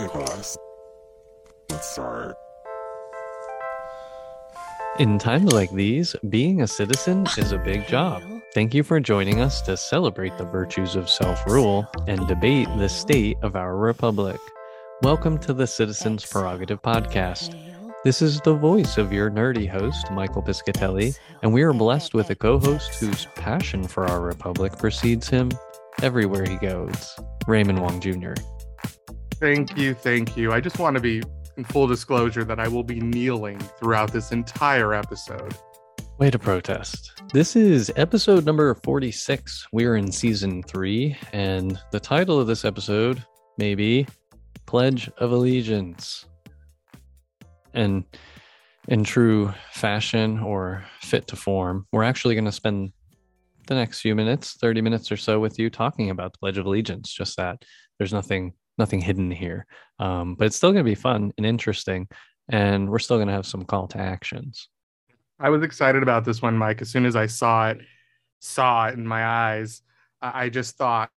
[0.00, 0.56] Nicholas.
[1.68, 2.34] Let's start.
[4.98, 8.22] In times like these, being a citizen is a big job.
[8.54, 12.88] Thank you for joining us to celebrate the virtues of self rule and debate the
[12.88, 14.40] state of our republic.
[15.02, 17.54] Welcome to the Citizens Prerogative Podcast.
[18.02, 22.30] This is the voice of your nerdy host, Michael Piscatelli, and we are blessed with
[22.30, 25.50] a co host whose passion for our republic precedes him
[26.02, 27.14] everywhere he goes,
[27.46, 28.32] Raymond Wong Jr.
[29.40, 30.52] Thank you, thank you.
[30.52, 31.22] I just want to be
[31.56, 35.54] in full disclosure that I will be kneeling throughout this entire episode.
[36.18, 37.22] Way to protest.
[37.32, 39.66] This is episode number 46.
[39.72, 43.24] We're in season three, and the title of this episode
[43.56, 44.06] may be
[44.66, 46.26] Pledge of Allegiance.
[47.72, 48.04] And
[48.88, 52.92] in true fashion or fit to form, we're actually going to spend
[53.68, 56.66] the next few minutes, 30 minutes or so with you talking about the Pledge of
[56.66, 57.10] Allegiance.
[57.10, 57.64] Just that
[57.98, 59.66] there's nothing nothing hidden here.
[59.98, 62.08] Um, but it's still going to be fun and interesting.
[62.48, 64.68] And we're still going to have some call to actions.
[65.38, 66.82] I was excited about this one, Mike.
[66.82, 67.78] As soon as I saw it,
[68.40, 69.82] saw it in my eyes,
[70.20, 71.10] I just thought,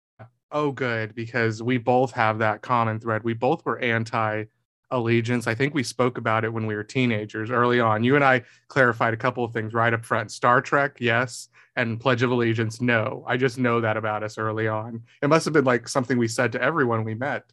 [0.53, 3.23] oh, good, because we both have that common thread.
[3.23, 4.45] We both were anti
[4.91, 5.47] allegiance.
[5.47, 8.05] I think we spoke about it when we were teenagers early on.
[8.05, 10.31] You and I clarified a couple of things right up front.
[10.31, 13.25] Star Trek, yes, and Pledge of Allegiance, no.
[13.27, 15.03] I just know that about us early on.
[15.23, 17.45] It must have been like something we said to everyone we met.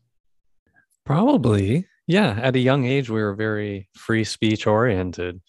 [1.06, 1.88] Probably.
[2.08, 2.40] Yeah.
[2.42, 5.42] At a young age, we were very free speech oriented.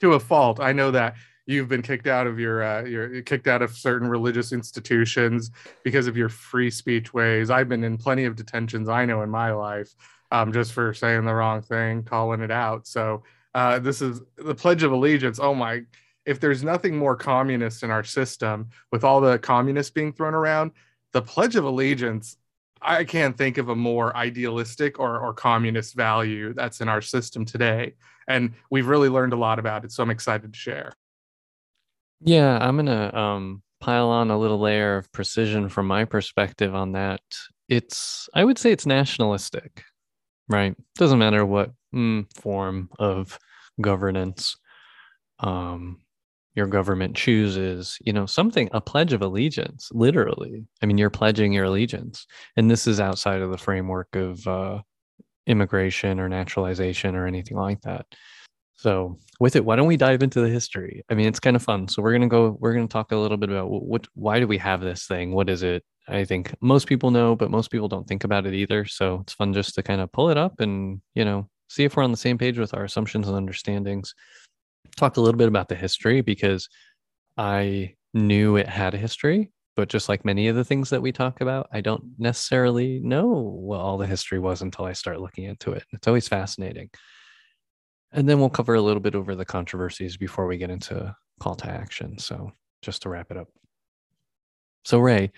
[0.00, 0.60] To a fault.
[0.60, 1.14] I know that
[1.46, 5.50] you've been kicked out of your uh, you're kicked out of certain religious institutions
[5.82, 7.50] because of your free speech ways.
[7.50, 9.94] I've been in plenty of detentions I know in my life
[10.34, 12.86] um, just for saying the wrong thing, calling it out.
[12.86, 13.22] So
[13.54, 15.38] uh, this is the Pledge of Allegiance.
[15.40, 15.82] Oh my!
[16.26, 20.72] If there's nothing more communist in our system, with all the communists being thrown around,
[21.12, 22.36] the Pledge of Allegiance
[22.84, 27.44] I can't think of a more idealistic or, or communist value that's in our system
[27.44, 27.94] today.
[28.28, 29.92] And we've really learned a lot about it.
[29.92, 30.92] So I'm excited to share.
[32.20, 36.74] Yeah, I'm going to um, pile on a little layer of precision from my perspective
[36.74, 37.22] on that.
[37.68, 39.82] It's, I would say it's nationalistic,
[40.48, 40.74] right?
[40.96, 43.38] Doesn't matter what mm, form of
[43.80, 44.56] governance
[45.40, 46.00] um,
[46.54, 50.64] your government chooses, you know, something, a pledge of allegiance, literally.
[50.82, 52.26] I mean, you're pledging your allegiance.
[52.56, 54.82] And this is outside of the framework of uh,
[55.46, 58.06] immigration or naturalization or anything like that.
[58.76, 61.04] So, with it, why don't we dive into the history?
[61.10, 61.88] I mean, it's kind of fun.
[61.88, 64.40] So, we're going to go, we're going to talk a little bit about what, why
[64.40, 65.32] do we have this thing?
[65.32, 65.84] What is it?
[66.08, 68.84] I think most people know, but most people don't think about it either.
[68.84, 71.96] So, it's fun just to kind of pull it up and, you know, see if
[71.96, 74.14] we're on the same page with our assumptions and understandings
[74.96, 76.68] talk a little bit about the history because
[77.36, 81.12] I knew it had a history, but just like many of the things that we
[81.12, 85.44] talk about, I don't necessarily know what all the history was until I start looking
[85.44, 85.84] into it.
[85.92, 86.90] It's always fascinating.
[88.14, 91.54] And then we'll cover a little bit over the controversies before we get into call
[91.56, 92.16] to action.
[92.18, 93.48] So just to wrap it up.
[94.84, 95.32] So Ray,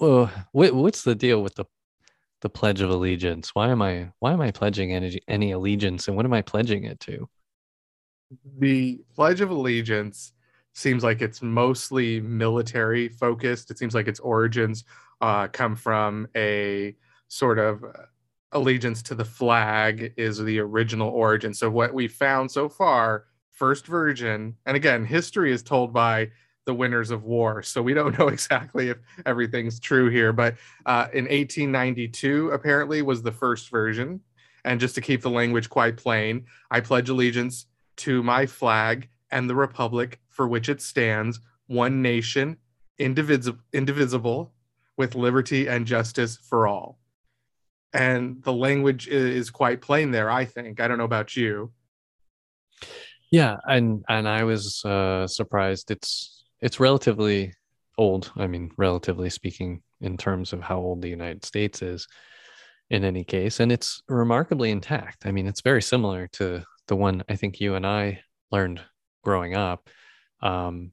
[0.00, 1.66] uh, what's the deal with the
[2.40, 3.54] the Pledge of Allegiance?
[3.54, 6.84] Why am I why am I pledging any any allegiance, and what am I pledging
[6.84, 7.28] it to?
[8.58, 10.32] the Pledge of Allegiance
[10.74, 13.70] seems like it's mostly military focused.
[13.70, 14.84] It seems like its origins
[15.20, 16.94] uh, come from a
[17.28, 17.84] sort of
[18.52, 21.52] allegiance to the flag is the original origin.
[21.52, 26.30] So what we found so far, first version, and again, history is told by
[26.64, 27.62] the winners of war.
[27.62, 33.22] So we don't know exactly if everything's true here, but uh, in 1892 apparently was
[33.22, 34.20] the first version.
[34.64, 37.66] And just to keep the language quite plain, I pledge allegiance
[37.98, 42.58] to my flag and the republic for which it stands, one nation,
[42.98, 44.52] indivisible, indivisible,
[44.96, 46.98] with liberty and justice for all.
[47.92, 50.80] And the language is quite plain there, I think.
[50.80, 51.72] I don't know about you.
[53.30, 55.90] Yeah, and and I was uh, surprised.
[55.90, 57.54] It's it's relatively
[57.96, 58.32] old.
[58.36, 62.06] I mean, relatively speaking, in terms of how old the United States is.
[62.90, 65.26] In any case, and it's remarkably intact.
[65.26, 68.80] I mean, it's very similar to the one I think you and I learned
[69.22, 69.90] growing up.
[70.40, 70.92] Um,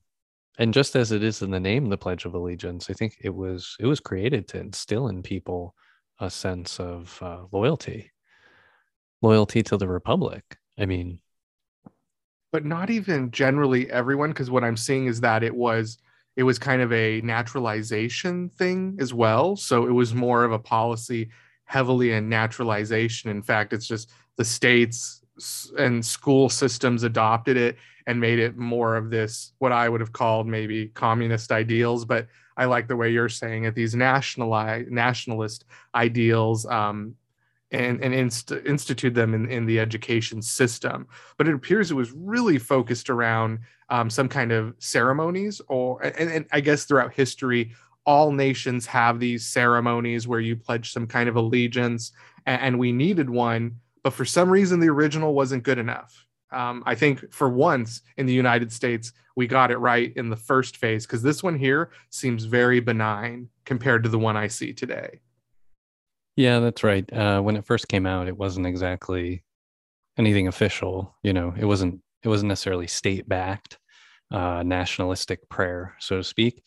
[0.58, 3.34] and just as it is in the name, the Pledge of Allegiance, I think it
[3.34, 5.74] was it was created to instill in people
[6.20, 8.12] a sense of uh, loyalty,
[9.22, 10.58] loyalty to the Republic.
[10.78, 11.20] I mean,
[12.52, 15.98] but not even generally everyone, because what I'm seeing is that it was
[16.36, 19.56] it was kind of a naturalization thing as well.
[19.56, 21.30] So it was more of a policy
[21.66, 23.30] heavily in naturalization.
[23.30, 25.22] In fact, it's just the states
[25.78, 27.78] and school systems adopted it
[28.08, 32.28] and made it more of this what I would have called maybe communist ideals, but
[32.58, 33.76] I like the way you're saying it.
[33.76, 37.16] These nationalized nationalist ideals, um,
[37.72, 41.08] and, and inst- institute them in, in the education system.
[41.38, 43.60] But it appears it was really focused around
[43.90, 47.74] um, some kind of ceremonies, or and, and I guess throughout history,
[48.06, 52.12] all nations have these ceremonies where you pledge some kind of allegiance,
[52.46, 56.25] and, and we needed one, but for some reason the original wasn't good enough.
[56.56, 60.38] Um, I think for once in the United States, we got it right in the
[60.38, 64.72] first phase because this one here seems very benign compared to the one I see
[64.74, 65.20] today.
[66.38, 67.12] Yeah, that's right.
[67.12, 69.44] Uh, when it first came out, it wasn't exactly
[70.18, 71.14] anything official.
[71.24, 73.78] You know, it wasn't it wasn't necessarily state backed,
[74.32, 76.64] uh, nationalistic prayer, so to speak.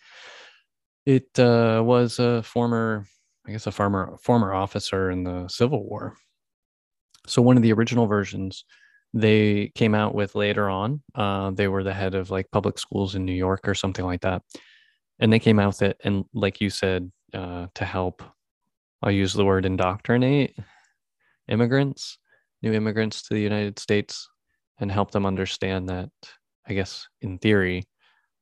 [1.06, 3.06] It uh, was a former,
[3.46, 6.14] I guess, a former former officer in the Civil War.
[7.26, 8.64] So one of the original versions
[9.14, 11.02] they came out with later on.
[11.14, 14.20] Uh, they were the head of like public schools in New York or something like
[14.22, 14.42] that,
[15.18, 16.00] and they came out with it.
[16.04, 18.22] And like you said, uh, to help
[19.02, 20.56] I'll use the word indoctrinate
[21.48, 22.18] immigrants,
[22.62, 24.28] new immigrants to the United States,
[24.80, 26.10] and help them understand that,
[26.68, 27.84] I guess, in theory,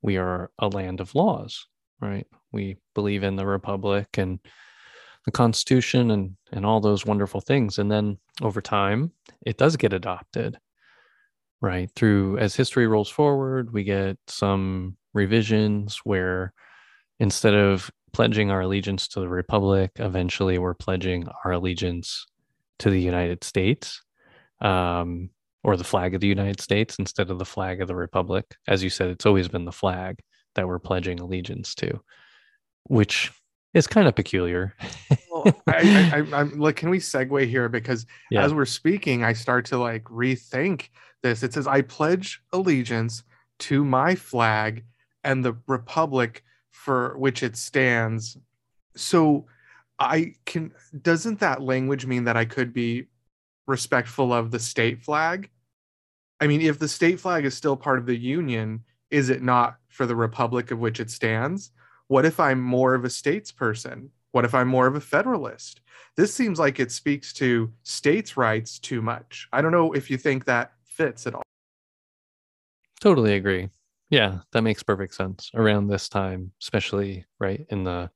[0.02, 1.66] we are a land of laws,
[2.00, 2.26] right?
[2.52, 4.38] We believe in the Republic and
[5.26, 7.78] the Constitution and, and all those wonderful things.
[7.78, 9.12] And then over time,
[9.44, 10.58] it does get adopted,
[11.60, 11.90] right?
[11.94, 16.54] Through as history rolls forward, we get some revisions where
[17.18, 19.90] instead of pledging our allegiance to the republic.
[19.96, 22.24] Eventually, we're pledging our allegiance
[22.78, 24.00] to the United States
[24.62, 25.28] um,
[25.62, 28.46] or the flag of the United States instead of the flag of the republic.
[28.66, 30.20] As you said, it's always been the flag
[30.54, 32.00] that we're pledging allegiance to,
[32.84, 33.32] which
[33.76, 34.74] is kind of peculiar.
[35.30, 37.68] well, I, I, am like, can we segue here?
[37.68, 38.42] Because yeah.
[38.42, 40.88] as we're speaking, I start to like rethink
[41.22, 41.42] this.
[41.42, 43.22] It says, I pledge allegiance
[43.60, 44.84] to my flag
[45.24, 48.38] and the republic for which it stands.
[48.96, 49.46] So
[49.98, 53.06] I can doesn't that language mean that I could be
[53.66, 55.50] respectful of the state flag?
[56.40, 59.76] I mean, if the state flag is still part of the union, is it not
[59.88, 61.72] for the republic of which it stands?
[62.08, 64.10] What if I'm more of a states person?
[64.32, 65.80] What if I'm more of a federalist?
[66.16, 69.48] This seems like it speaks to states' rights too much.
[69.52, 71.42] I don't know if you think that fits at all.
[73.00, 73.68] Totally agree.
[74.10, 75.50] Yeah, that makes perfect sense.
[75.54, 78.10] Around this time, especially right in the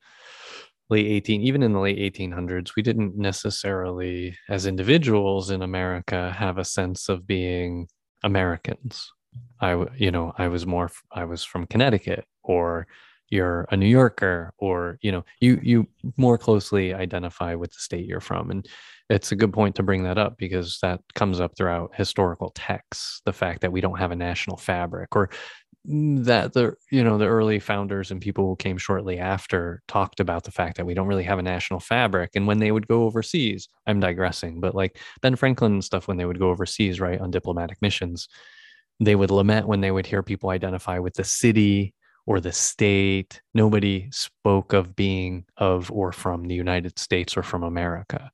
[0.90, 6.58] late 18 even in the late 1800s we didn't necessarily as individuals in america have
[6.58, 7.86] a sense of being
[8.24, 9.12] americans
[9.60, 12.88] i you know i was more i was from connecticut or
[13.30, 15.86] you're a new yorker or you know you you
[16.16, 18.68] more closely identify with the state you're from and
[19.08, 23.22] it's a good point to bring that up because that comes up throughout historical texts
[23.24, 25.30] the fact that we don't have a national fabric or
[25.86, 30.44] that the you know the early founders and people who came shortly after talked about
[30.44, 33.04] the fact that we don't really have a national fabric and when they would go
[33.04, 37.20] overseas i'm digressing but like ben franklin and stuff when they would go overseas right
[37.20, 38.28] on diplomatic missions
[39.00, 41.94] they would lament when they would hear people identify with the city
[42.26, 47.62] or the state nobody spoke of being of or from the united states or from
[47.62, 48.30] america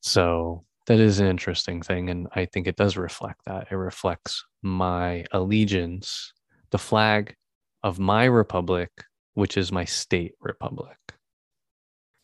[0.00, 4.44] so that is an interesting thing and i think it does reflect that it reflects
[4.62, 6.32] my allegiance
[6.74, 7.36] the flag
[7.84, 8.90] of my republic,
[9.34, 10.96] which is my state republic.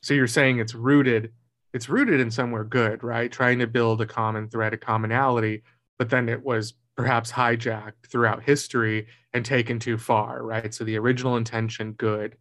[0.02, 1.32] So you're saying it's rooted,
[1.72, 3.30] it's rooted in somewhere good, right?
[3.30, 5.62] Trying to build a common thread, a commonality,
[6.00, 10.74] but then it was perhaps hijacked throughout history and taken too far, right?
[10.74, 12.36] So the original intention, good.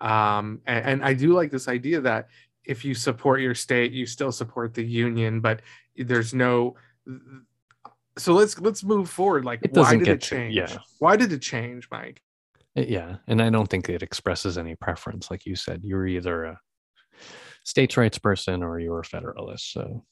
[0.00, 2.28] Um, and, and I do like this idea that
[2.64, 5.62] if you support your state, you still support the union, but
[5.96, 6.76] there's no
[8.16, 9.44] so let's let's move forward.
[9.44, 10.78] Like it why did it change to, yeah.
[11.00, 12.22] why did it change mike?
[12.76, 15.80] Yeah and i don't think it expresses any preference like you said.
[15.82, 16.60] You're either a
[17.64, 20.04] states rights person or you're a federalist so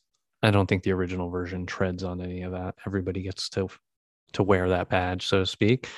[0.42, 2.74] i don't think the original version treads on any of that.
[2.86, 3.68] Everybody gets to
[4.32, 5.88] to wear that badge so to speak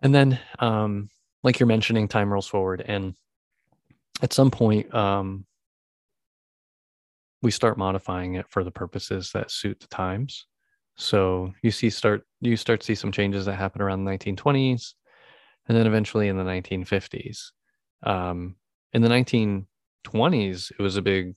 [0.00, 1.08] and then um
[1.42, 3.14] like you're mentioning time rolls forward and
[4.22, 5.44] at some point um
[7.42, 10.46] we start modifying it for the purposes that suit the times
[10.96, 14.94] so you see start you start to see some changes that happen around the 1920s,
[15.68, 17.50] and then eventually in the 1950s.
[18.02, 18.56] Um,
[18.92, 21.34] in the 1920s, it was a big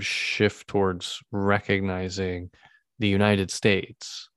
[0.00, 2.50] shift towards recognizing
[2.98, 4.28] the United States,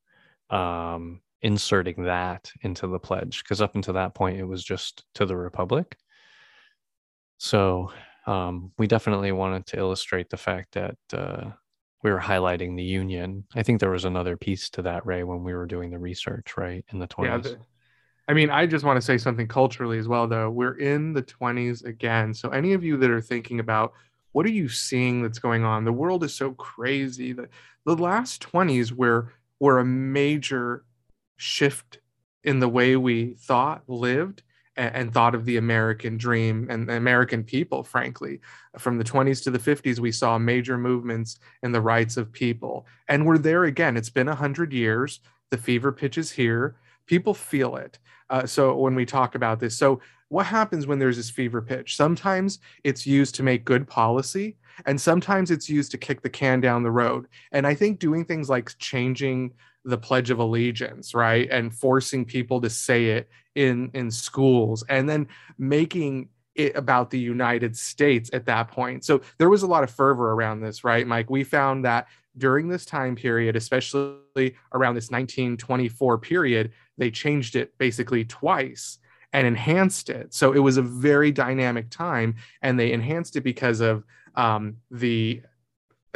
[0.49, 5.25] um, inserting that into the pledge, because up until that point, it was just to
[5.25, 5.97] the Republic.
[7.37, 7.91] So
[8.27, 11.51] um, we definitely wanted to illustrate the fact that uh,
[12.03, 13.45] we were highlighting the union.
[13.55, 16.57] I think there was another piece to that, Ray, when we were doing the research,
[16.57, 17.25] right, in the 20s.
[17.25, 17.57] Yeah, the,
[18.27, 20.49] I mean, I just want to say something culturally as well, though.
[20.49, 22.33] We're in the 20s again.
[22.33, 23.93] So, any of you that are thinking about
[24.31, 25.83] what are you seeing that's going on?
[25.83, 27.33] The world is so crazy.
[27.33, 27.49] that
[27.85, 30.85] the last 20s were were a major
[31.37, 31.99] shift
[32.43, 34.43] in the way we thought, lived,
[34.75, 38.39] and, and thought of the American dream and the American people, frankly.
[38.77, 42.87] From the 20s to the 50s, we saw major movements in the rights of people.
[43.07, 43.97] And we're there again.
[43.97, 45.19] It's been 100 years.
[45.51, 46.75] The fever pitch is here.
[47.05, 47.99] People feel it.
[48.29, 49.99] Uh, so when we talk about this, so
[50.29, 51.95] what happens when there's this fever pitch?
[51.95, 56.61] Sometimes it's used to make good policy, and sometimes it's used to kick the can
[56.61, 57.27] down the road.
[57.51, 59.53] And I think doing things like changing
[59.85, 65.09] the Pledge of Allegiance, right, and forcing people to say it in in schools, and
[65.09, 69.05] then making it about the United States at that point.
[69.05, 71.29] So there was a lot of fervor around this, right, Mike?
[71.29, 72.07] We found that
[72.37, 78.97] during this time period, especially around this 1924 period, they changed it basically twice
[79.33, 80.33] and enhanced it.
[80.33, 84.03] So it was a very dynamic time, and they enhanced it because of
[84.39, 85.41] um, the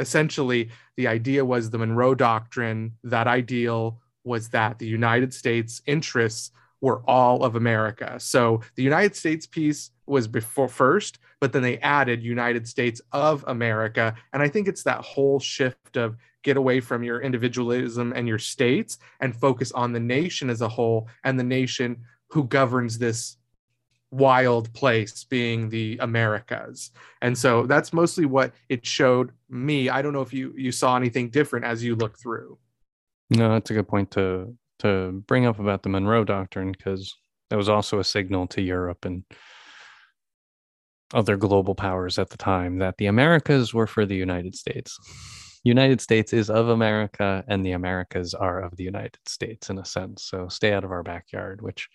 [0.00, 2.92] essentially the idea was the Monroe Doctrine.
[3.04, 6.50] That ideal was that the United States interests
[6.80, 8.16] were all of America.
[8.18, 13.44] So the United States piece was before first, but then they added United States of
[13.46, 14.14] America.
[14.32, 18.38] And I think it's that whole shift of get away from your individualism and your
[18.38, 23.36] states and focus on the nation as a whole and the nation who governs this
[24.14, 26.92] wild place being the Americas.
[27.20, 29.88] And so that's mostly what it showed me.
[29.88, 32.58] I don't know if you you saw anything different as you look through.
[33.30, 37.14] No, that's a good point to to bring up about the Monroe Doctrine because
[37.50, 39.24] that was also a signal to Europe and
[41.12, 44.98] other global powers at the time that the Americas were for the United States.
[45.64, 49.84] United States is of America and the Americas are of the United States in a
[49.84, 50.24] sense.
[50.24, 51.88] So stay out of our backyard, which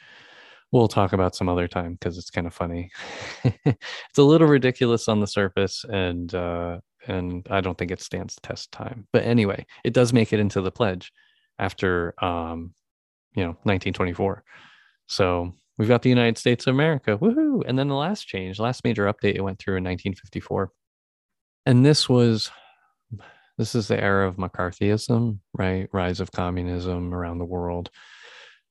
[0.71, 2.91] we'll talk about some other time because it's kind of funny.
[3.43, 8.35] it's a little ridiculous on the surface, and uh, and I don't think it stands
[8.35, 9.07] the test time.
[9.11, 11.11] But anyway, it does make it into the pledge
[11.57, 12.73] after um,
[13.35, 14.43] you know 1924.
[15.07, 17.63] So we've got the United States of America, woohoo!
[17.67, 20.71] And then the last change, last major update, it went through in 1954,
[21.65, 22.51] and this was
[23.57, 25.89] this is the era of McCarthyism, right?
[25.91, 27.89] Rise of communism around the world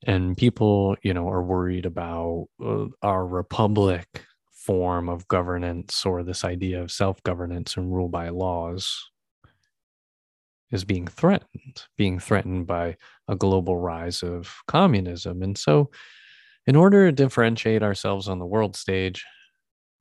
[0.05, 4.07] and people you know are worried about uh, our republic
[4.51, 9.09] form of governance or this idea of self-governance and rule by laws
[10.71, 12.95] is being threatened being threatened by
[13.27, 15.41] a global rise of communism.
[15.41, 15.89] And so
[16.67, 19.25] in order to differentiate ourselves on the world stage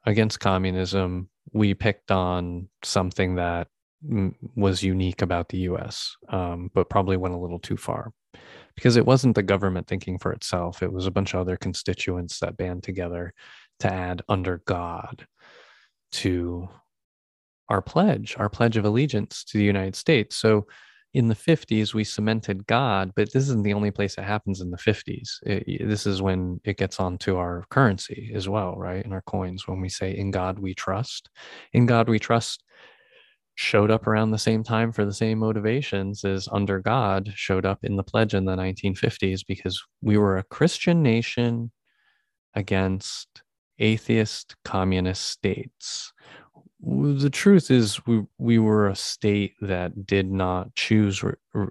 [0.07, 3.69] against communism we picked on something that
[4.55, 8.13] was unique about the us um, but probably went a little too far
[8.79, 10.85] because it wasn't the government thinking for itself.
[10.85, 13.35] It was a bunch of other constituents that band together
[13.81, 15.27] to add under God
[16.13, 16.69] to
[17.69, 20.37] our pledge, our pledge of allegiance to the United States.
[20.37, 20.69] So
[21.13, 24.71] in the 50s, we cemented God, but this isn't the only place it happens in
[24.71, 25.29] the 50s.
[25.43, 29.05] It, this is when it gets onto our currency as well, right?
[29.05, 31.31] In our coins, when we say, In God we trust.
[31.73, 32.63] In God we trust
[33.59, 37.81] showed up around the same time for the same motivations as under God showed up
[37.83, 41.73] in the pledge in the 1950s because we were a Christian nation
[42.55, 43.43] against
[43.81, 46.13] atheist communist states.
[46.81, 51.25] The truth is, we, we were a state that did not choose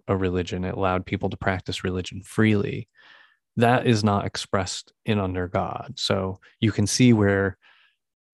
[0.09, 0.65] a religion.
[0.65, 2.89] It allowed people to practice religion freely.
[3.55, 5.93] That is not expressed in under God.
[5.95, 7.57] So you can see where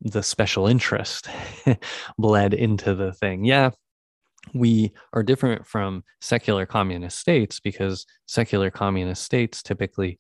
[0.04, 1.30] the special interest
[2.18, 3.46] bled into the thing.
[3.46, 3.72] Yeah,
[4.54, 10.20] we are different from secular communist states because secular communist states typically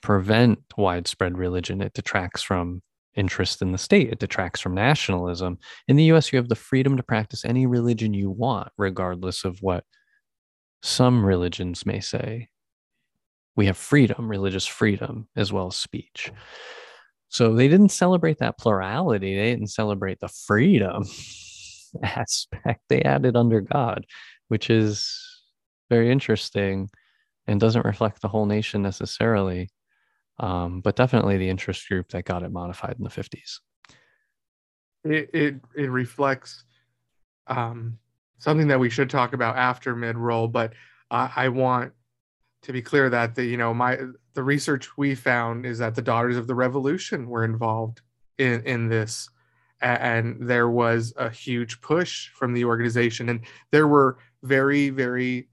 [0.00, 1.80] prevent widespread religion.
[1.80, 2.82] It detracts from
[3.14, 5.58] interest in the state, it detracts from nationalism.
[5.88, 9.60] In the US, you have the freedom to practice any religion you want, regardless of
[9.60, 9.84] what
[10.82, 12.48] some religions may say.
[13.54, 16.32] We have freedom, religious freedom, as well as speech.
[17.32, 19.34] So they didn't celebrate that plurality.
[19.34, 21.04] They didn't celebrate the freedom
[22.02, 22.82] aspect.
[22.90, 24.04] They added under God,
[24.48, 25.42] which is
[25.88, 26.90] very interesting
[27.46, 29.70] and doesn't reflect the whole nation necessarily,
[30.40, 33.60] um, but definitely the interest group that got it modified in the 50s.
[35.04, 36.64] It, it, it reflects
[37.46, 37.98] um,
[38.40, 40.74] something that we should talk about after mid roll, but
[41.10, 41.94] I, I want
[42.62, 43.98] to be clear that the you know my
[44.34, 48.00] the research we found is that the daughters of the revolution were involved
[48.38, 49.28] in in this
[49.82, 53.28] and there was a huge push from the organization.
[53.28, 53.40] And
[53.72, 55.48] there were very very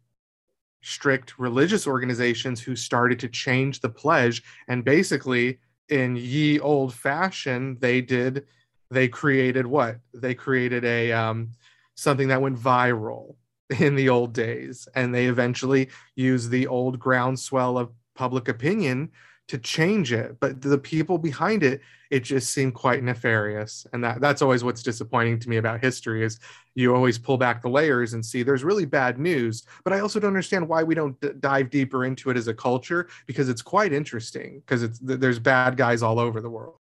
[0.81, 4.43] strict religious organizations who started to change the pledge.
[4.67, 8.45] And basically in ye old fashion they did
[8.91, 9.97] they created what?
[10.13, 11.51] They created a um,
[11.95, 13.35] something that went viral
[13.79, 19.11] in the old days, and they eventually used the old groundswell of public opinion
[19.47, 20.39] to change it.
[20.39, 24.81] But the people behind it, it just seemed quite nefarious, and that that's always what's
[24.81, 26.39] disappointing to me about history is
[26.75, 29.63] you always pull back the layers and see there's really bad news.
[29.83, 32.53] But I also don't understand why we don't d- dive deeper into it as a
[32.53, 36.77] culture because it's quite interesting because it's there's bad guys all over the world.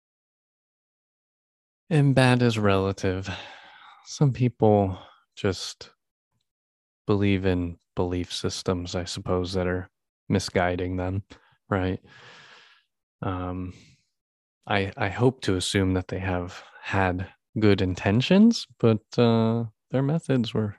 [1.90, 3.30] And bad is relative.
[4.06, 4.98] Some people
[5.36, 5.92] just
[7.08, 9.90] believe in belief systems, I suppose, that are
[10.30, 11.24] misguiding them,
[11.70, 12.00] right?
[13.22, 13.74] Um,
[14.68, 17.28] I I hope to assume that they have had
[17.60, 20.76] good intentions, but uh, their methods were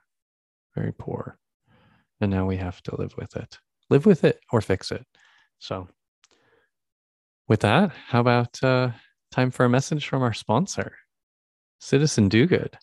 [0.74, 1.38] very poor,
[2.20, 3.58] and now we have to live with it.
[3.88, 5.06] Live with it or fix it.
[5.58, 5.88] So,
[7.48, 8.90] with that, how about uh,
[9.30, 10.96] time for a message from our sponsor,
[11.78, 12.76] Citizen Do Good.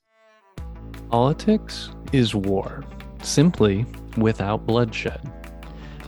[1.09, 2.83] Politics is war,
[3.23, 3.85] simply
[4.17, 5.21] without bloodshed.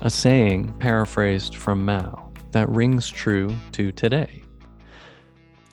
[0.01, 4.43] A saying paraphrased from Mao that rings true to today.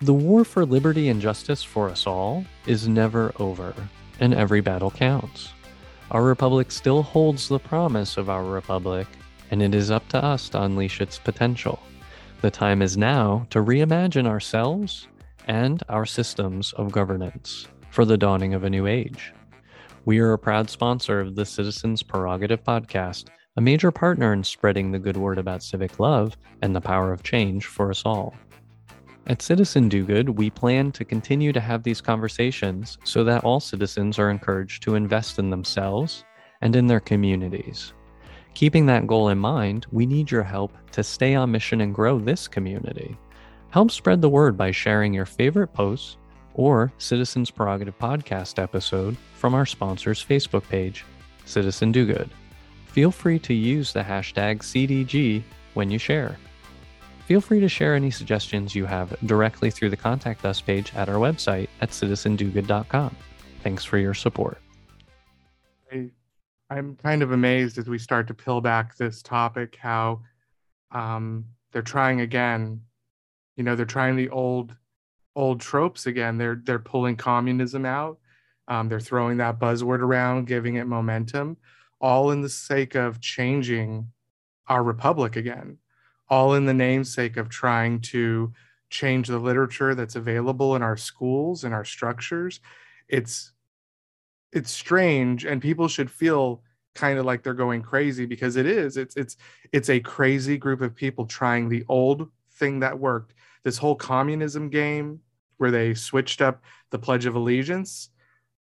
[0.00, 3.74] The war for liberty and justice for us all is never over,
[4.18, 5.52] and every battle counts.
[6.10, 9.06] Our republic still holds the promise of our republic,
[9.50, 11.78] and it is up to us to unleash its potential.
[12.40, 15.06] The time is now to reimagine ourselves
[15.46, 19.32] and our systems of governance for the dawning of a new age.
[20.04, 24.90] We are a proud sponsor of the Citizens Prerogative Podcast, a major partner in spreading
[24.90, 28.34] the good word about civic love and the power of change for us all.
[29.28, 33.60] At Citizen Do Good, we plan to continue to have these conversations so that all
[33.60, 36.24] citizens are encouraged to invest in themselves
[36.62, 37.92] and in their communities.
[38.54, 42.18] Keeping that goal in mind, we need your help to stay on mission and grow
[42.18, 43.16] this community.
[43.70, 46.16] Help spread the word by sharing your favorite posts
[46.54, 51.04] or Citizens Prerogative podcast episode from our sponsor's Facebook page,
[51.44, 52.30] Citizen Do Good.
[52.86, 55.42] Feel free to use the hashtag CDG
[55.74, 56.36] when you share.
[57.26, 61.08] Feel free to share any suggestions you have directly through the Contact Us page at
[61.08, 63.16] our website at citizendogood.com.
[63.62, 64.58] Thanks for your support.
[65.90, 66.10] I,
[66.68, 70.20] I'm kind of amazed as we start to peel back this topic how
[70.90, 72.80] um, they're trying again.
[73.56, 74.76] You know, they're trying the old
[75.34, 76.38] old tropes again.
[76.38, 78.18] They're they're pulling communism out.
[78.68, 81.56] Um, they're throwing that buzzword around, giving it momentum,
[82.00, 84.08] all in the sake of changing
[84.68, 85.78] our republic again,
[86.28, 88.52] all in the namesake of trying to
[88.90, 92.60] change the literature that's available in our schools and our structures.
[93.08, 93.52] It's
[94.52, 96.62] it's strange, and people should feel
[96.94, 98.96] kind of like they're going crazy because it is.
[98.96, 99.36] It's it's
[99.72, 104.68] it's a crazy group of people trying the old thing that worked this whole communism
[104.68, 105.20] game
[105.58, 108.10] where they switched up the Pledge of Allegiance.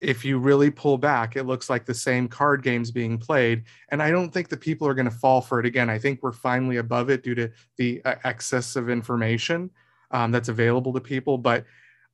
[0.02, 3.64] If you really pull back, it looks like the same card games being played.
[3.90, 5.90] And I don't think the people are going to fall for it again.
[5.90, 9.70] I think we're finally above it due to the uh, excess of information
[10.12, 11.38] um, that's available to people.
[11.38, 11.66] But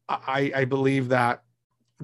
[0.07, 1.43] I, I believe that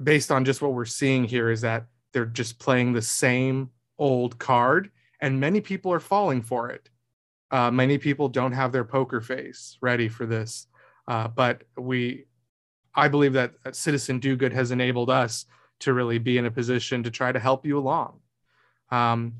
[0.02, 4.38] based on just what we're seeing here, is that they're just playing the same old
[4.38, 6.88] card, and many people are falling for it.
[7.50, 10.66] Uh, many people don't have their poker face ready for this,
[11.08, 12.24] uh, but we,
[12.94, 15.46] I believe that Citizen Do Good has enabled us
[15.80, 18.20] to really be in a position to try to help you along.
[18.90, 19.34] Um,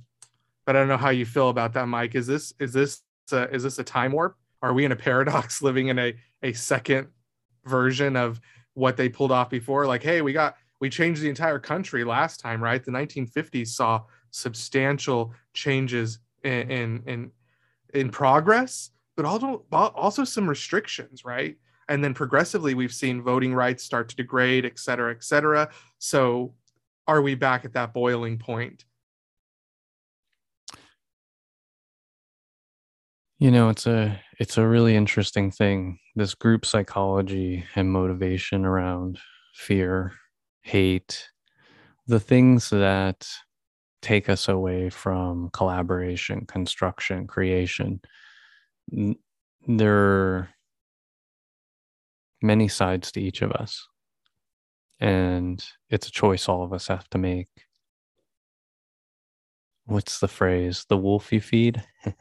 [0.65, 2.15] but I don't know how you feel about that, Mike.
[2.15, 4.37] Is this is this a, is this a time warp?
[4.63, 7.09] Are we in a paradox, living in a a second
[7.65, 8.41] version of
[8.75, 9.87] what they pulled off before?
[9.87, 12.85] Like, hey, we got we changed the entire country last time, right?
[12.85, 17.31] The 1950s saw substantial changes in in, in
[17.95, 21.57] in progress, but also also some restrictions, right?
[21.89, 25.71] And then progressively, we've seen voting rights start to degrade, et cetera, et cetera.
[25.99, 26.55] So,
[27.07, 28.85] are we back at that boiling point?
[33.39, 35.99] You know, it's a it's a really interesting thing.
[36.15, 39.19] This group psychology and motivation around
[39.55, 40.13] fear,
[40.63, 41.31] hate,
[42.07, 43.29] the things that
[44.03, 48.01] take us away from collaboration, construction, creation.
[49.67, 50.49] There are
[52.43, 53.87] many sides to each of us.
[55.01, 57.49] And it's a choice all of us have to make.
[59.85, 60.85] What's the phrase?
[60.89, 61.83] The wolf you feed?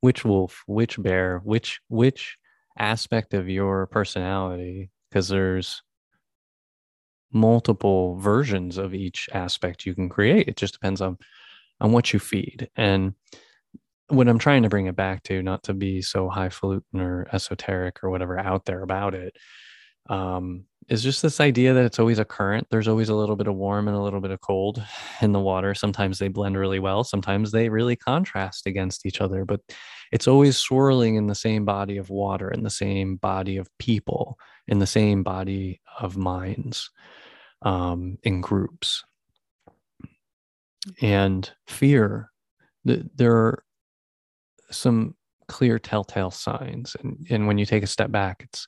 [0.00, 2.36] which wolf, which bear, which which
[2.78, 4.90] aspect of your personality?
[5.10, 5.82] Because there's
[7.32, 10.48] multiple versions of each aspect you can create.
[10.48, 11.18] It just depends on
[11.80, 12.68] on what you feed.
[12.76, 13.14] And
[14.08, 18.02] what I'm trying to bring it back to, not to be so highfalutin or esoteric
[18.02, 19.36] or whatever out there about it,
[20.08, 22.66] um, is just this idea that it's always a current.
[22.70, 24.82] There's always a little bit of warm and a little bit of cold
[25.22, 25.74] in the water.
[25.74, 29.60] Sometimes they blend really well, sometimes they really contrast against each other, but
[30.12, 34.36] it's always swirling in the same body of water, in the same body of people,
[34.66, 36.90] in the same body of minds,
[37.62, 39.04] um, in groups.
[41.02, 42.30] And fear,
[42.86, 43.64] th- there are
[44.70, 45.14] some
[45.48, 46.96] clear telltale signs.
[47.02, 48.66] And, and when you take a step back, it's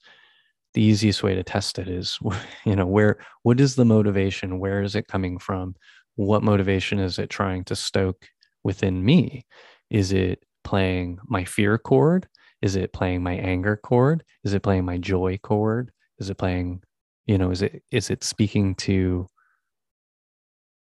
[0.75, 2.19] the easiest way to test it is
[2.65, 4.59] you know where what is the motivation?
[4.59, 5.75] Where is it coming from?
[6.17, 8.27] What motivation is it trying to stoke
[8.65, 9.47] within me?
[9.91, 12.29] Is it playing my fear chord?
[12.61, 14.25] Is it playing my anger chord?
[14.45, 15.91] Is it playing my joy chord?
[16.19, 16.83] Is it playing
[17.27, 19.27] you know is it is it speaking to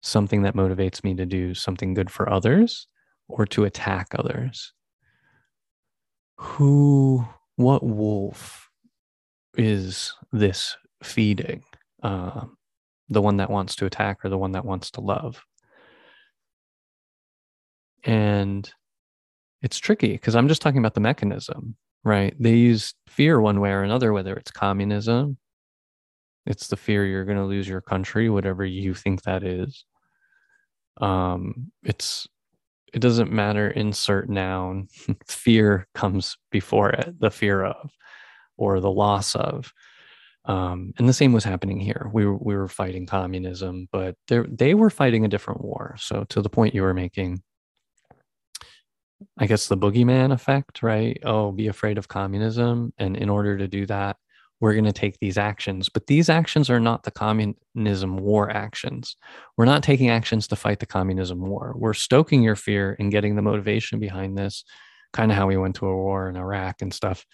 [0.03, 2.87] something that motivates me to do something good for others
[3.29, 4.73] or to attack others
[6.37, 7.25] who
[7.57, 8.69] what wolf
[9.57, 11.63] is this feeding?
[12.03, 12.45] Uh,
[13.09, 15.43] the one that wants to attack or the one that wants to love?
[18.05, 18.71] And
[19.63, 22.35] it's tricky because I'm just talking about the mechanism, right?
[22.39, 25.39] They use fear one way or another, whether it's communism,
[26.47, 29.85] it's the fear you're going to lose your country, whatever you think that is.
[31.01, 32.27] Um, it's
[32.95, 33.69] it doesn't matter.
[33.69, 34.89] Insert noun.
[35.27, 37.19] fear comes before it.
[37.21, 37.91] The fear of
[38.57, 39.73] or the loss of.
[40.47, 42.09] Um, and the same was happening here.
[42.13, 45.97] We were, we were fighting communism, but they they were fighting a different war.
[45.99, 47.43] So to the point you were making,
[49.39, 51.19] I guess the boogeyman effect, right?
[51.25, 52.93] Oh, be afraid of communism.
[52.97, 54.17] And in order to do that,
[54.61, 55.89] we're going to take these actions.
[55.89, 59.17] But these actions are not the communism war actions.
[59.57, 61.75] We're not taking actions to fight the communism war.
[61.77, 64.65] We're stoking your fear and getting the motivation behind this,
[65.13, 67.25] kind of how we went to a war in Iraq and stuff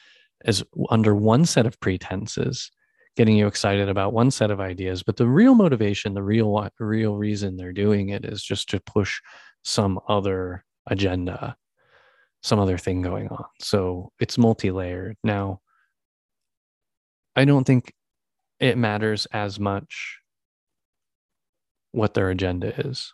[0.44, 2.70] as under one set of pretenses
[3.16, 7.16] getting you excited about one set of ideas but the real motivation the real real
[7.16, 9.20] reason they're doing it is just to push
[9.62, 11.56] some other agenda
[12.42, 15.60] some other thing going on so it's multi-layered now
[17.36, 17.92] i don't think
[18.60, 20.18] it matters as much
[21.92, 23.12] what their agenda is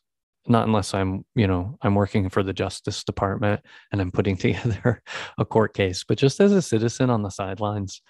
[0.48, 3.60] not unless I'm, you know, I'm working for the Justice Department
[3.92, 5.02] and I'm putting together
[5.38, 6.04] a court case.
[6.04, 8.00] But just as a citizen on the sidelines,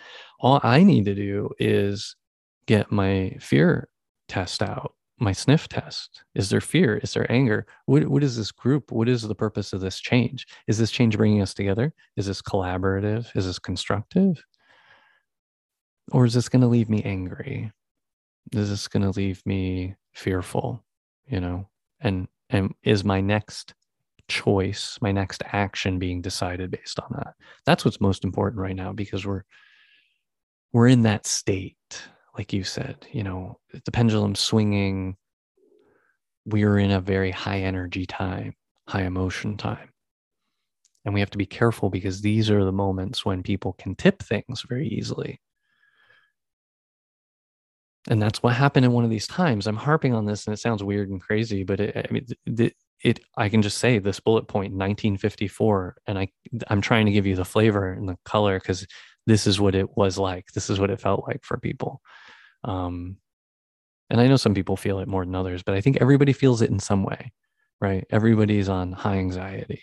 [0.40, 2.16] all I need to do is
[2.66, 3.88] get my fear
[4.28, 6.22] test out, my sniff test.
[6.34, 6.98] Is there fear?
[6.98, 7.66] Is there anger?
[7.86, 8.92] What, what is this group?
[8.92, 10.46] What is the purpose of this change?
[10.66, 11.92] Is this change bringing us together?
[12.16, 13.34] Is this collaborative?
[13.36, 14.42] Is this constructive?
[16.10, 17.70] Or is this going to leave me angry?
[18.52, 20.82] Is this going to leave me fearful?
[21.26, 21.68] You know,
[22.00, 23.74] and and is my next
[24.28, 28.92] choice my next action being decided based on that that's what's most important right now
[28.92, 29.42] because we're
[30.72, 31.76] we're in that state
[32.36, 35.16] like you said you know the pendulum swinging
[36.44, 38.54] we're in a very high energy time
[38.86, 39.88] high emotion time
[41.06, 44.22] and we have to be careful because these are the moments when people can tip
[44.22, 45.40] things very easily
[48.08, 49.66] and that's what happened in one of these times.
[49.66, 52.74] I'm harping on this and it sounds weird and crazy but it, i mean it,
[53.04, 56.28] it i can just say this bullet point 1954 and i
[56.68, 58.86] i'm trying to give you the flavor and the color because
[59.26, 60.46] this is what it was like.
[60.54, 62.00] This is what it felt like for people.
[62.64, 63.18] Um
[64.10, 66.62] and i know some people feel it more than others but i think everybody feels
[66.62, 67.32] it in some way
[67.80, 68.04] right?
[68.10, 69.82] Everybody's on high anxiety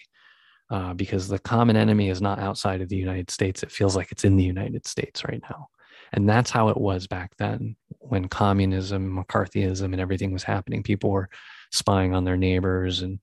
[0.69, 3.63] uh, because the common enemy is not outside of the united states.
[3.63, 5.67] It feels like it's in the united states right now
[6.13, 10.83] and that's how it was back then when communism, McCarthyism, and everything was happening.
[10.83, 11.29] People were
[11.71, 13.19] spying on their neighbors and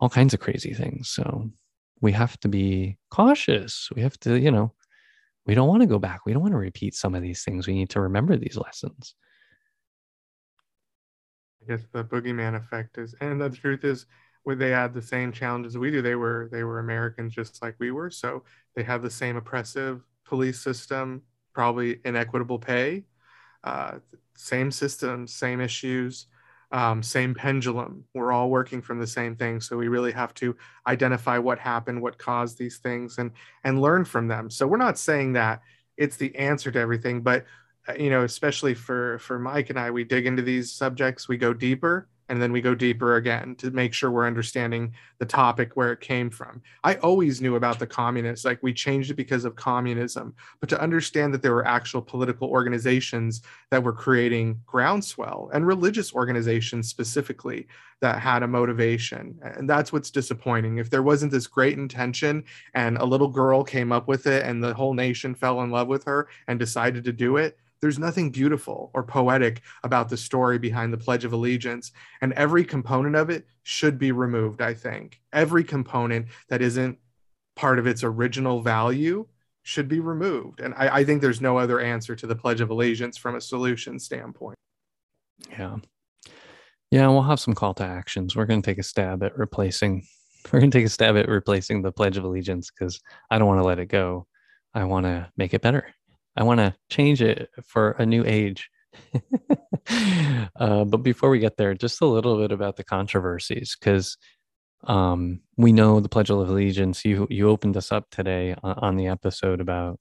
[0.00, 1.08] all kinds of crazy things.
[1.08, 1.50] So
[2.00, 3.88] we have to be cautious.
[3.94, 4.74] We have to, you know,
[5.46, 6.26] we don't want to go back.
[6.26, 7.66] We don't want to repeat some of these things.
[7.66, 9.14] We need to remember these lessons.
[11.62, 14.06] I guess the boogeyman effect is, and the truth is,
[14.42, 16.00] where they had the same challenges we do.
[16.00, 18.44] They were they were Americans just like we were, so
[18.76, 21.22] they have the same oppressive police system,
[21.56, 23.02] probably inequitable pay,
[23.64, 23.92] uh,
[24.36, 26.26] same systems, same issues,
[26.70, 28.04] um, same pendulum.
[28.12, 29.62] We're all working from the same thing.
[29.62, 30.54] So we really have to
[30.86, 33.30] identify what happened, what caused these things, and
[33.64, 34.50] and learn from them.
[34.50, 35.62] So we're not saying that
[35.96, 37.46] it's the answer to everything, but
[37.88, 41.38] uh, you know, especially for for Mike and I, we dig into these subjects, we
[41.38, 45.72] go deeper, and then we go deeper again to make sure we're understanding the topic
[45.74, 46.60] where it came from.
[46.84, 50.80] I always knew about the communists, like we changed it because of communism, but to
[50.80, 57.66] understand that there were actual political organizations that were creating groundswell and religious organizations specifically
[58.00, 59.38] that had a motivation.
[59.42, 60.78] And that's what's disappointing.
[60.78, 64.62] If there wasn't this great intention and a little girl came up with it and
[64.62, 68.30] the whole nation fell in love with her and decided to do it, there's nothing
[68.30, 71.92] beautiful or poetic about the story behind the Pledge of Allegiance.
[72.20, 75.20] And every component of it should be removed, I think.
[75.32, 76.98] Every component that isn't
[77.54, 79.26] part of its original value
[79.62, 80.60] should be removed.
[80.60, 83.40] And I, I think there's no other answer to the Pledge of Allegiance from a
[83.40, 84.56] solution standpoint.
[85.50, 85.78] Yeah.
[86.90, 88.36] Yeah, we'll have some call to actions.
[88.36, 90.06] We're going to take a stab at replacing.
[90.52, 93.48] We're going to take a stab at replacing the Pledge of Allegiance because I don't
[93.48, 94.28] want to let it go.
[94.72, 95.92] I want to make it better.
[96.36, 98.70] I want to change it for a new age.
[100.56, 104.16] uh, but before we get there, just a little bit about the controversies because
[104.84, 107.04] um, we know the Pledge of Allegiance.
[107.04, 109.98] You you opened us up today on, on the episode about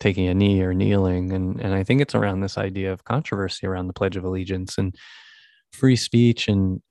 [0.00, 3.66] taking a knee or kneeling, and and I think it's around this idea of controversy
[3.66, 4.94] around the Pledge of Allegiance and
[5.72, 6.82] free speech and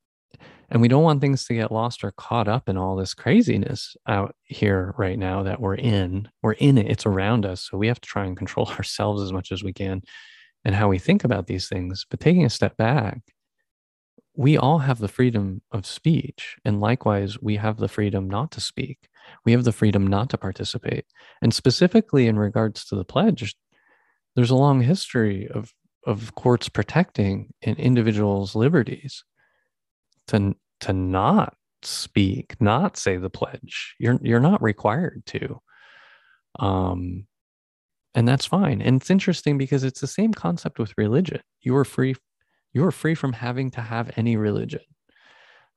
[0.72, 3.96] and we don't want things to get lost or caught up in all this craziness
[4.08, 6.30] out here right now that we're in.
[6.42, 6.90] We're in it.
[6.90, 7.70] It's around us.
[7.70, 10.02] So we have to try and control ourselves as much as we can
[10.64, 12.06] and how we think about these things.
[12.10, 13.22] But taking a step back
[14.34, 16.58] we all have the freedom of speech.
[16.64, 19.10] And likewise we have the freedom not to speak.
[19.46, 21.06] We have the freedom not to participate.
[21.42, 23.56] And specifically in regards to the pledge
[24.36, 25.74] there's a long history of
[26.08, 29.24] of courts protecting an individual's liberties
[30.32, 33.96] to to not speak, not say the pledge.
[34.00, 35.60] You're you're not required to.
[36.60, 37.28] Um
[38.14, 38.82] and that's fine.
[38.82, 41.42] And it's interesting because it's the same concept with religion.
[41.62, 42.16] You are free
[42.74, 44.82] you are free from having to have any religion.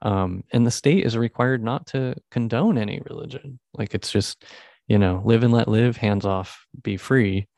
[0.03, 3.59] Um, and the state is required not to condone any religion.
[3.73, 4.45] Like it's just,
[4.87, 7.49] you know, live and let live, hands off, be free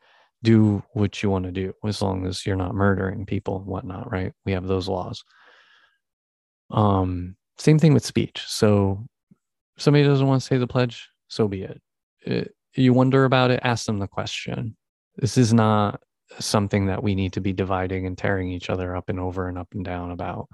[0.43, 4.11] do what you want to do as long as you're not murdering people and whatnot
[4.11, 5.23] right we have those laws
[6.71, 9.05] um same thing with speech so
[9.77, 11.81] somebody doesn't want to say the pledge so be it.
[12.21, 14.75] it you wonder about it ask them the question
[15.17, 16.01] this is not
[16.39, 19.57] something that we need to be dividing and tearing each other up and over and
[19.57, 20.47] up and down about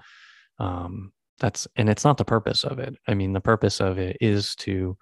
[0.60, 4.15] um that's and it's not the purpose of it i mean the purpose of it
[4.21, 4.95] is to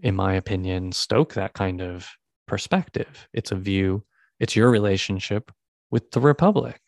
[0.00, 2.08] in my opinion stoke that kind of
[2.46, 3.28] perspective.
[3.32, 4.04] It's a view,
[4.40, 5.50] it's your relationship
[5.90, 6.80] with the Republic.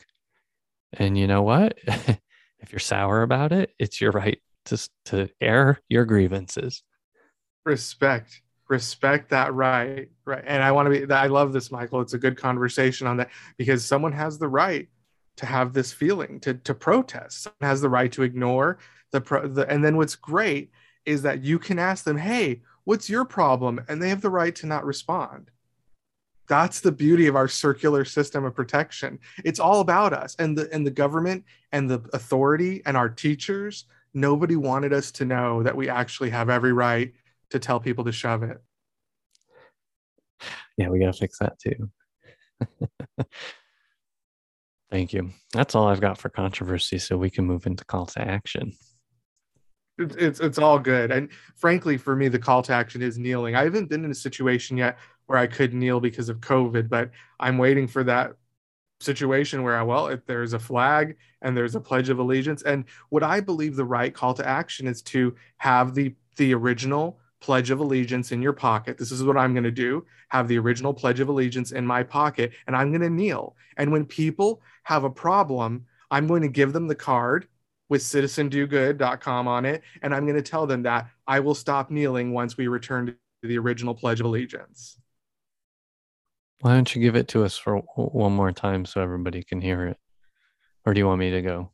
[0.93, 1.79] And you know what?
[2.67, 6.83] if you're sour about it, it's your right to, to air your grievances.
[7.65, 8.43] Respect.
[8.69, 10.09] Respect that right.
[10.25, 10.43] Right.
[10.45, 12.01] And I want to be, I love this, Michael.
[12.01, 14.89] It's a good conversation on that because someone has the right
[15.37, 18.79] to have this feeling, to, to protest, someone has the right to ignore
[19.13, 20.73] the, pro, the, and then what's great
[21.05, 23.81] is that you can ask them, hey, what's your problem?
[23.89, 25.53] And they have the right to not respond.
[26.49, 29.19] That's the beauty of our circular system of protection.
[29.45, 33.85] It's all about us and the and the government and the authority and our teachers.
[34.15, 37.13] Nobody wanted us to know that we actually have every right
[37.51, 38.59] to tell people to shove it.
[40.77, 41.91] Yeah, we got to fix that too.
[44.91, 45.31] Thank you.
[45.53, 48.73] That's all I've got for controversy, so we can move into call to action
[49.99, 51.11] it's, it's it's all good.
[51.11, 53.55] And frankly, for me, the call to action is kneeling.
[53.55, 57.11] I haven't been in a situation yet where I could kneel because of COVID, but
[57.41, 58.33] I'm waiting for that
[59.01, 62.85] situation where I, well, if there's a flag and there's a pledge of allegiance, and
[63.11, 67.71] what I believe the right call to action is to have the the original pledge
[67.71, 68.99] of allegiance in your pocket.
[68.99, 70.05] This is what I'm going to do.
[70.29, 73.57] Have the original pledge of allegiance in my pocket, and I'm going to kneel.
[73.77, 77.49] And when people have a problem, I'm going to give them the card
[77.89, 79.83] with citizendogood.com on it.
[80.03, 83.15] And I'm going to tell them that I will stop kneeling once we return to
[83.43, 84.99] the original Pledge of Allegiance.
[86.61, 89.87] Why don't you give it to us for one more time so everybody can hear
[89.87, 89.99] it?
[90.85, 91.73] Or do you want me to go?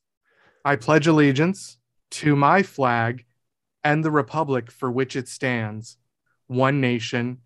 [0.64, 1.78] I pledge allegiance
[2.12, 3.24] to my flag
[3.84, 5.96] and the republic for which it stands,
[6.46, 7.38] one nation,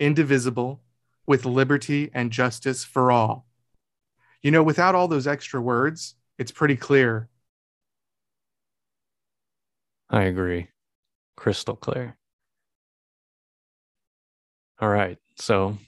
[0.00, 0.82] indivisible,
[1.26, 3.46] with liberty and justice for all.
[4.42, 7.28] You know, without all those extra words, it's pretty clear
[10.12, 10.68] I agree.
[11.36, 12.18] Crystal clear.
[14.78, 15.16] All right.
[15.36, 15.78] So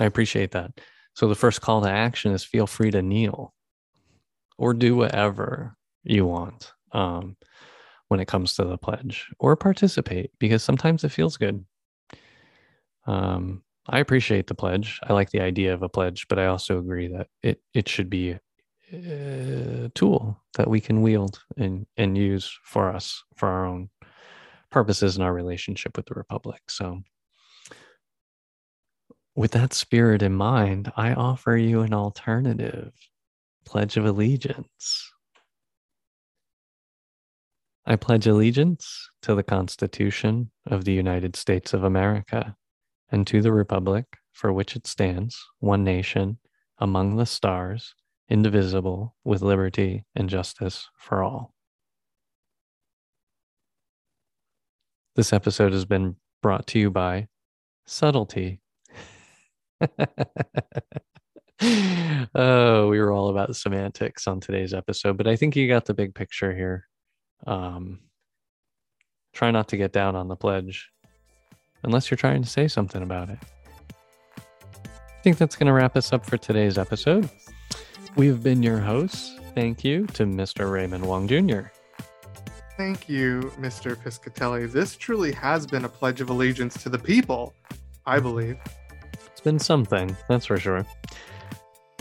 [0.00, 0.80] I appreciate that.
[1.14, 3.54] So the first call to action is feel free to kneel
[4.58, 7.36] or do whatever you want um,
[8.08, 11.64] when it comes to the pledge or participate because sometimes it feels good.
[13.06, 15.00] Um, I appreciate the pledge.
[15.02, 18.08] I like the idea of a pledge, but I also agree that it, it should
[18.08, 18.38] be
[18.92, 23.88] a tool that we can wield and and use for us for our own
[24.70, 27.00] purposes in our relationship with the republic so
[29.34, 32.92] with that spirit in mind i offer you an alternative
[33.64, 35.12] pledge of allegiance
[37.86, 42.56] i pledge allegiance to the constitution of the united states of america
[43.10, 46.38] and to the republic for which it stands one nation
[46.78, 47.94] among the stars,
[48.28, 51.54] indivisible, with liberty and justice for all.
[55.14, 57.28] This episode has been brought to you by
[57.84, 58.60] Subtlety.
[62.34, 65.94] oh, we were all about semantics on today's episode, but I think you got the
[65.94, 66.86] big picture here.
[67.46, 68.00] Um,
[69.32, 70.90] try not to get down on the pledge
[71.82, 73.38] unless you're trying to say something about it.
[74.38, 77.28] I think that's going to wrap us up for today's episode.
[78.16, 79.36] We've been your hosts.
[79.54, 80.70] Thank you to Mr.
[80.70, 81.68] Raymond Wong Jr.
[82.76, 83.94] Thank you, Mr.
[83.94, 84.70] Piscatelli.
[84.72, 87.52] This truly has been a pledge of allegiance to the people,
[88.06, 88.58] I believe.
[89.40, 90.84] It's been something, that's for sure.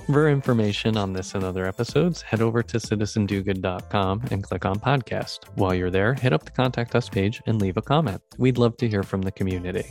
[0.08, 5.46] For information on this and other episodes, head over to citizendogood.com and click on podcast.
[5.56, 8.22] While you're there, hit up the contact us page and leave a comment.
[8.38, 9.86] We'd love to hear from the community.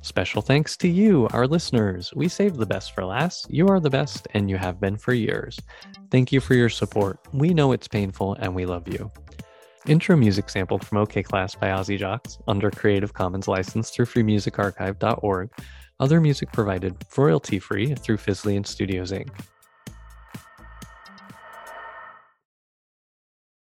[0.00, 2.14] Special thanks to you, our listeners.
[2.16, 3.50] We save the best for last.
[3.50, 5.60] You are the best, and you have been for years.
[6.10, 7.20] Thank you for your support.
[7.34, 9.12] We know it's painful, and we love you.
[9.86, 15.50] Intro music sampled from OK Class by Ozzy Jocks under Creative Commons license through freemusicarchive.org.
[16.00, 19.28] Other music provided royalty free through Fizzly and Studios Inc.